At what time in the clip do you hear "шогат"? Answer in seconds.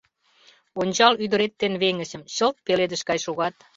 3.25-3.55